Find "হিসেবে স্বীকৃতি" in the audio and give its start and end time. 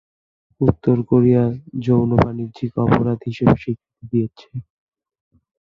3.27-4.03